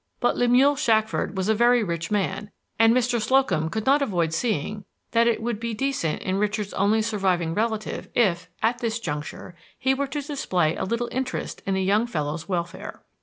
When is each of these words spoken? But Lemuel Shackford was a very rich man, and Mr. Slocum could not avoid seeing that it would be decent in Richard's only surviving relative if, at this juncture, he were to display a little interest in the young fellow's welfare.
But 0.19 0.35
Lemuel 0.35 0.75
Shackford 0.75 1.37
was 1.37 1.47
a 1.47 1.53
very 1.53 1.83
rich 1.83 2.09
man, 2.09 2.49
and 2.79 2.91
Mr. 2.91 3.21
Slocum 3.21 3.69
could 3.69 3.85
not 3.85 4.01
avoid 4.01 4.33
seeing 4.33 4.83
that 5.11 5.27
it 5.27 5.43
would 5.43 5.59
be 5.59 5.75
decent 5.75 6.23
in 6.23 6.37
Richard's 6.39 6.73
only 6.73 7.03
surviving 7.03 7.53
relative 7.53 8.09
if, 8.15 8.49
at 8.63 8.79
this 8.79 8.99
juncture, 8.99 9.55
he 9.77 9.93
were 9.93 10.07
to 10.07 10.21
display 10.23 10.75
a 10.75 10.85
little 10.85 11.07
interest 11.11 11.61
in 11.67 11.75
the 11.75 11.83
young 11.83 12.07
fellow's 12.07 12.49
welfare. 12.49 13.03